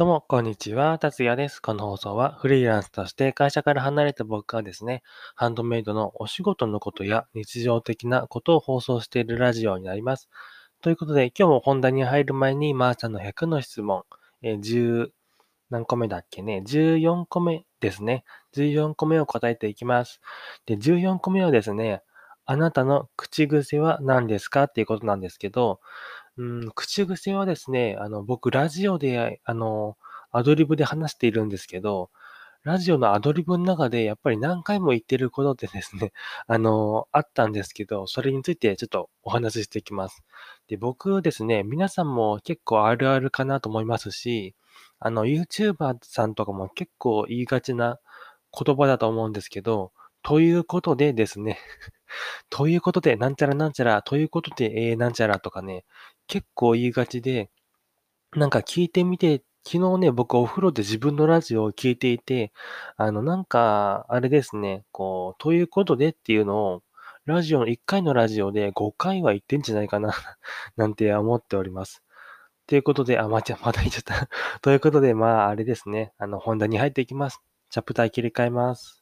[0.00, 0.98] どうも、こんにちは。
[0.98, 1.60] 達也です。
[1.60, 5.02] この放送はフリーランスとして会社から離れた僕がですね、
[5.34, 10.30] ハンドメイドのお仕事のことや日常的なことを放送しているラジオになります。
[10.80, 14.04] ということで、今日も本題に入る前に、まーちゃんの100の質問、
[14.40, 15.10] え、10
[15.68, 18.24] 何個目だっけね ?14 個目ですね。
[18.54, 20.22] 14個目を答えていきます。
[20.64, 22.02] で、14個目はですね、
[22.50, 24.64] あなたの口癖は何ですか？
[24.64, 25.78] っていうことなんですけど、
[26.36, 29.96] うん、口癖はですね、あの、僕、ラジオで、あの、
[30.32, 32.10] アドリブで話しているんですけど、
[32.64, 36.12] ラジオのアドリブの中でやっぱり何回も言ってることってですね、
[36.48, 40.24] あの、あったんですけど、それについてちょっとお話ししていきます。
[40.66, 44.56] で、僕ですね、皆さんも結構あるあるかなと思いますし、
[44.98, 48.00] あの、YouTuber さんとかも結構言いがちな
[48.52, 49.92] 言葉だと思うんですけど、
[50.22, 51.58] ということでですね
[52.50, 55.84] ということで、なんちゃらなんちゃら、ということで、えー、なんちゃらとかね、
[56.26, 57.50] 結構言いがちで、
[58.36, 62.52] なんか聞いてみて、昨日ね、僕お風呂で自分のラジオを聞いていて、
[62.96, 66.82] あの、なんか、あれですね、こう、ということでっていうのを、
[67.26, 70.12] ラジオの1回のラジオで5回は言ってんじゃないかな
[70.76, 72.02] なんて思っております。
[72.66, 74.28] ということで、あ、ま、じゃ、また言っちゃった
[74.62, 76.12] ということで、まあ、あれですね。
[76.18, 77.40] あの、本題に入っていきます。
[77.68, 78.99] チャプター切り替えます。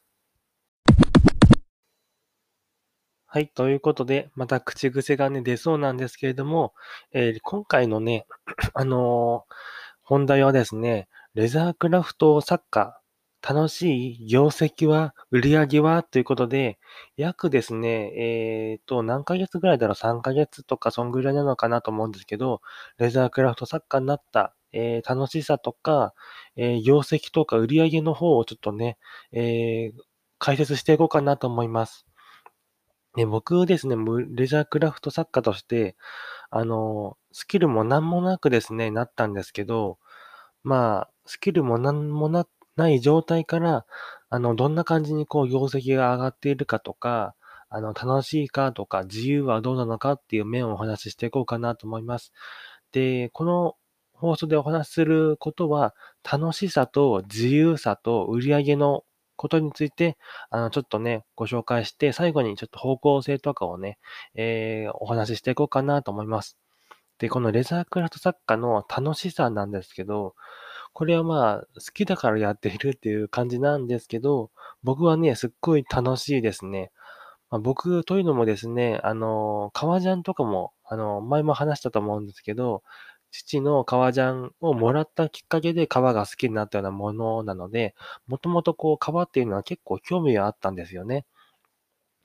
[3.31, 3.47] はい。
[3.47, 6.73] ということで、また口癖がね、出そうなんですけれども、
[7.11, 8.25] えー、今回のね、
[8.73, 9.53] あのー、
[10.01, 12.99] 本題はですね、レザークラフト作家、
[13.47, 16.79] 楽しい業績は、売り上げはということで、
[17.17, 22.61] 約ですね、えっ、ー、と、何ヶ月ぐらいだろう ?3 ヶ月とか、そんぐらいなのかなと思うんですけど、
[22.97, 26.15] レザークラフト作家になった、えー、楽しさとか、
[26.55, 28.97] えー、業績とか売り上げの方をちょっとね、
[29.33, 30.01] えー、
[30.39, 32.08] 解説していこうかなと思います。
[33.19, 33.97] ね、僕ですね、
[34.29, 35.97] レジャークラフト作家として、
[36.49, 39.99] あの、スキルも何もなくですね、なったんですけど、
[40.63, 42.47] まあ、スキルも何もな
[42.77, 43.85] ない状態から、
[44.29, 47.35] あの、どんな感じにこう、業績が上がっているかとか、
[47.67, 52.31] あの、楽しいかとか、自由はどうなのかっていう面をお話ししていこうかなと思います。
[52.93, 53.75] で、この
[54.13, 55.93] 放送でお話しすることは、
[56.23, 59.03] 楽しさと自由さと売り上げの
[59.39, 60.17] ことについて、
[60.49, 63.97] あの、ちょっとね、ご紹介して、最後にちょっと方向性とかをね、
[64.35, 66.57] えー、お話ししていこうかなと思います。
[67.19, 70.35] で、このレザークラフト作家の楽しさなんですけど、
[70.91, 74.51] これはまあ、好きだからやっているっていう感じなんですけど、
[74.83, 76.91] 僕はね、すっごい楽しいですね。
[77.49, 82.83] まあ、僕というのもですね、あの、革ジャンとかも、あの、前も話したと思うんですけど、
[83.31, 87.95] 父の革ジャンをもらったきっかけで革が好きになったようなものなので、
[88.27, 91.25] もともとこう革っていうのは結構興味があったんですよね。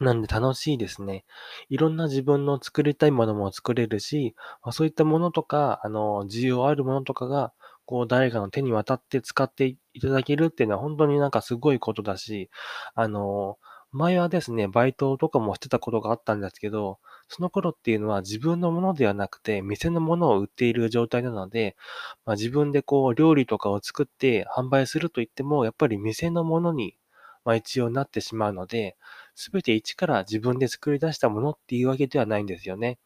[0.01, 1.25] なんで楽しいですね。
[1.69, 7.53] いろんな自分の作りたいものも作れるし、ま、そういったものとか、あの、需要あるものとかが、
[7.87, 12.51] こう、誰かの手に渡って使っていただけるっていうのは本当になんかすごいことだし、
[12.95, 13.57] あの、
[13.93, 16.99] 前はですね、バイトとかもしてたことがあったんですけど、
[17.29, 21.77] その頃っていうのは自分のものではなくて、店のものを売っている状態なので、
[22.25, 26.97] まあ、自分でこう、料理とかを作って販売すると言っても、やっぱり店のものに、
[27.45, 28.97] まあ、一応なってしまうので、
[29.35, 32.99] すべて一から自分で作り出したものっていうわけではないんですよね。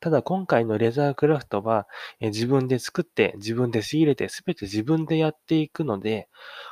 [0.00, 1.86] ただ今回のレザークラフトは、
[2.20, 6.28] え自分で作って、自分で仕入れて、すべて自分でやっていくので、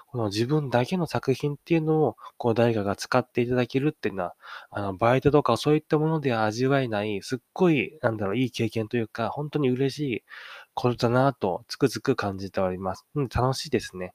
[0.06, 4.34] この自分だけの作品っていうのを、こう誰かが使っていただけるっていうのは、
[4.70, 10.22] あの、バイトとかそういったものでは味わえない、すっごい、なんだろう、いい経験というか、本当に嬉しい
[10.72, 13.06] ことだなと、つくづく感じております。
[13.14, 14.14] うん、楽しいですね。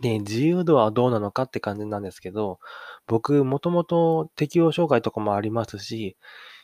[0.00, 2.60] で、自由度はどうなのかって感じなんですけど、
[3.06, 6.16] 僕、もともと適応障害とかもありますし、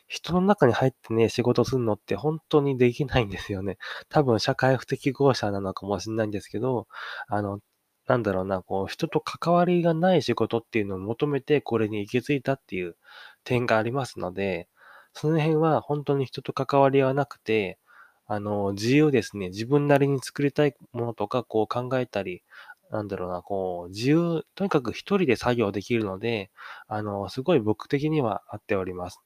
[0.07, 3.77] 人の中に入ってね、仕事するのって本当にできないんですよね。
[4.09, 6.87] 多分社会不適合者なのかもしれないんですけど、
[7.27, 7.59] あの、
[8.07, 12.95] なんだろうな、こう、人と関わりがない仕事っていうのを求めてこれに行き着いたっていう
[13.43, 14.67] 点がありますので、
[15.13, 17.79] その辺は本当に人と関わりはなくて、
[18.27, 19.49] あの、自由ですね。
[19.49, 22.43] 自分なりに作りたいものとか、こう考えたり、
[22.91, 26.51] なんだろうな、こう、自由、とにかく一人で作業できるので、
[26.87, 29.19] あの、すごい僕的には合っております。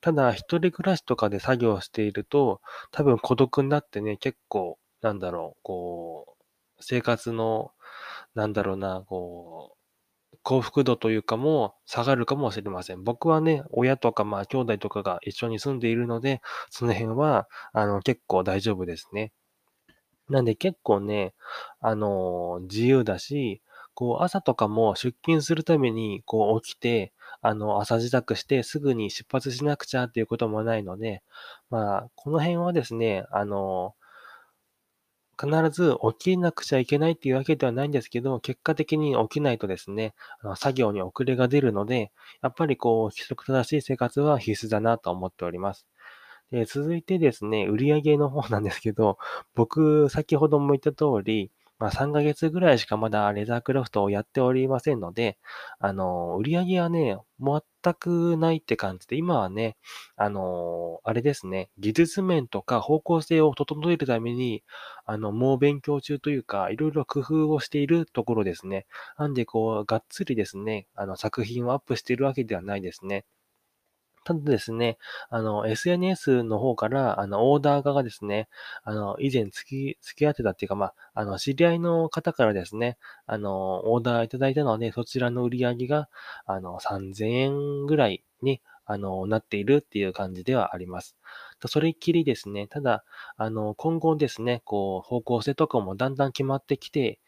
[0.00, 2.60] ただ、一人暮らしとかで作業していると、
[2.90, 6.42] 多分孤独になってね、結構、なんだろう、こう、
[6.80, 7.72] 生活の、
[8.34, 13.04] なんだろうな、こう、幸福度というかも下がるかもしれません。
[13.04, 19.32] 僕はね、親とか、まあ、兄弟とかが一緒に住んでいるので、その辺は、あの、結構大丈夫ですね。
[20.28, 21.34] なんで結構ね、
[21.80, 23.62] あの、自由だし、
[23.94, 27.12] こう、朝とかも出勤するために、こう、起きて、
[27.42, 31.22] あの、朝支度してすぐに出発しなくちゃっていうこともないので、
[31.70, 33.94] まあ、この辺はですね、あの、
[35.40, 45.86] 必ず起きなくちゃいけないっていうわけではないんですけど、結果的に起きないとですね、あの作業に遅れが出るので、やっぱりこう、規則正しい生活は必須だなと思っております。
[46.50, 49.16] で、続いてですね、売上の方なんですけど、
[49.54, 55.38] 僕、先ほども言った通り、まあ、3ヶ月ぐらいしかまだレザークラフトをやっておりませんので、
[55.80, 59.76] あの、売り上げはね、全くないって感じで、今はね、
[60.16, 64.62] あの、あれですね、技術面とか方向性を整えるために、
[65.06, 68.86] あの、もう勉強中というか、いろいろ工夫をしているところですね。
[69.18, 73.24] なんで、こう、がっつりですね、あの、作品をアップしているわけではないですね。
[74.24, 74.98] ただですね、
[75.30, 78.48] あの、SNS の方から、あの、オーダー側がですね、
[78.84, 86.08] あの、以前付き、付き合ってたっていうか、まあ、あの、知り合いの方からですね、あの、オーダーいただいたので、そちらの売り上げが、
[86.46, 91.16] あの、3000円ぐらいに、あの、なっているっていう感じではあります。
[91.66, 93.04] それっきりですね、ただ、
[93.36, 97.18] あの、今後ですね、こう、方向性とかもだんだん決まってきて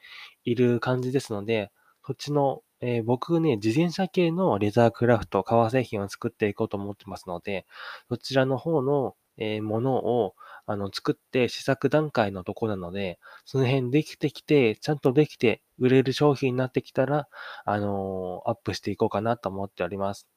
[0.45, 1.71] いる感じですので、
[2.07, 7.65] そっちのえー、僕ね、自転車系のレザークラフト、革製品を作っていこうと思ってますので、
[8.09, 10.35] そちらの方の、えー、ものを、
[10.67, 17.29] あの、作って試作段階のとこなので、その辺できてきて、ちゃんとできて、売れる商品になってきたら、
[17.65, 20.29] あのー、アップしていこうかなと思っております。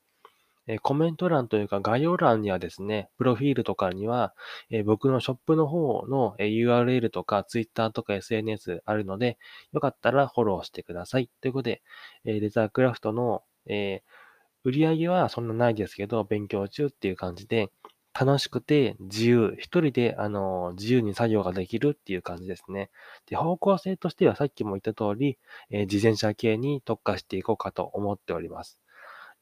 [0.68, 4.34] えコメント欄というか概要欄にはですね、プロフィールとかには、
[4.70, 9.38] え僕のショップの方の、URL とか Twitter とか SNS あるので、
[9.74, 11.30] よかったらフォローしてください。
[11.42, 11.82] ということで、
[12.26, 14.02] えレザークラフトの、え
[14.64, 17.70] 売り上げはそんなないですけど、勉強中っていう感じで、
[18.20, 22.90] 楽しくて自由、一人で、あの、自由に作業ができるっていう感じですね。
[23.28, 25.38] で、方向性としてはさっきも言った通り、
[25.70, 28.80] え自転車系に特化していこうかと思っております。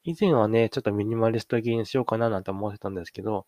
[0.04, 3.46] 以前はね、ちょっとミニマリスト系にしようかななんて思ってたんですけど、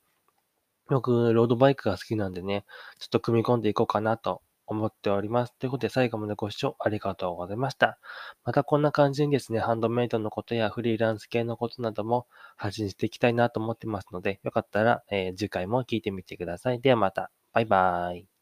[0.89, 2.65] 僕、ロードバイクが好きなんでね、
[2.99, 5.55] ちょっと組み込んでいこうかなと思っております。
[5.59, 7.99] ということで、最後までご視聴ありがとうございました。
[8.45, 12.27] またこんな感じにですね、ハンドメイドのことやフリーランス系のことなども
[12.57, 16.81] 発信していきたいなと思ってますので、よかったら、えー、次回も聞いてみてください。
[16.81, 17.31] ではまた。
[17.53, 18.36] バイバーイ。